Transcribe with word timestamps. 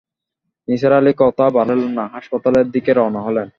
নিসার 0.67 0.93
আলি 0.93 1.11
কথা 1.17 1.45
বাড়ালেন 1.49 1.91
না, 1.97 2.03
হাসপাতালের 2.15 2.67
দিকে 2.71 2.91
রওনা 2.93 3.21
হলেন। 3.27 3.47